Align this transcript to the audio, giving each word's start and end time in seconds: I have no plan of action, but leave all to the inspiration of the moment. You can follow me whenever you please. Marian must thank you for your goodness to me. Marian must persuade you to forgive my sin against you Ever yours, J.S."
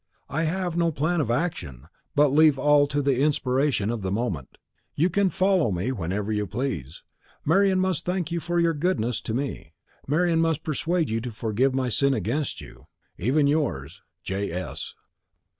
I 0.29 0.45
have 0.45 0.75
no 0.75 0.91
plan 0.91 1.21
of 1.21 1.29
action, 1.29 1.87
but 2.15 2.29
leave 2.33 2.57
all 2.57 2.87
to 2.87 3.03
the 3.03 3.21
inspiration 3.21 3.91
of 3.91 4.01
the 4.01 4.11
moment. 4.11 4.57
You 4.95 5.11
can 5.11 5.29
follow 5.29 5.69
me 5.69 5.91
whenever 5.91 6.31
you 6.31 6.47
please. 6.47 7.03
Marian 7.45 7.79
must 7.79 8.03
thank 8.03 8.31
you 8.31 8.39
for 8.39 8.59
your 8.59 8.73
goodness 8.73 9.21
to 9.21 9.35
me. 9.35 9.73
Marian 10.07 10.41
must 10.41 10.63
persuade 10.63 11.11
you 11.11 11.21
to 11.21 11.29
forgive 11.31 11.75
my 11.75 11.89
sin 11.89 12.15
against 12.15 12.61
you 12.61 12.87
Ever 13.19 13.41
yours, 13.41 14.01
J.S." 14.23 14.95